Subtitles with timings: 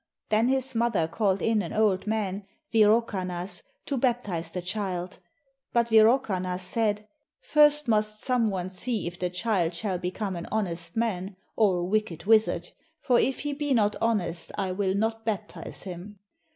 [0.29, 5.19] Then his mother called in an old man, Wirokannas, to baptize the child,
[5.73, 7.07] but Wirokannas said:
[7.39, 11.83] 'First must some one see if the child shall become an honest man, or a
[11.85, 16.17] wicked wizard, for if he be not honest I will not baptize him.'